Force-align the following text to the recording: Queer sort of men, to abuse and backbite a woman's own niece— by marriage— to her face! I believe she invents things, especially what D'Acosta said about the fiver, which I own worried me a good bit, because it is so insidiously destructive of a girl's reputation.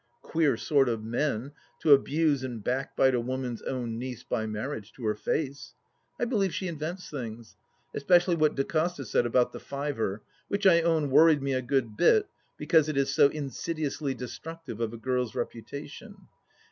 Queer 0.23 0.57
sort 0.57 0.89
of 0.89 1.03
men, 1.03 1.51
to 1.79 1.93
abuse 1.93 2.43
and 2.43 2.63
backbite 2.63 3.13
a 3.13 3.21
woman's 3.21 3.61
own 3.61 3.99
niece— 3.99 4.23
by 4.33 4.47
marriage— 4.47 4.91
to 4.93 5.05
her 5.05 5.13
face! 5.13 5.75
I 6.19 6.25
believe 6.25 6.55
she 6.55 6.67
invents 6.67 7.07
things, 7.11 7.55
especially 7.93 8.33
what 8.35 8.55
D'Acosta 8.55 9.05
said 9.05 9.27
about 9.27 9.51
the 9.53 9.59
fiver, 9.59 10.23
which 10.47 10.65
I 10.65 10.81
own 10.81 11.11
worried 11.11 11.43
me 11.43 11.53
a 11.53 11.61
good 11.61 11.95
bit, 11.97 12.25
because 12.57 12.89
it 12.89 12.97
is 12.97 13.13
so 13.13 13.29
insidiously 13.29 14.15
destructive 14.15 14.79
of 14.81 14.91
a 14.91 14.97
girl's 14.97 15.35
reputation. 15.35 16.15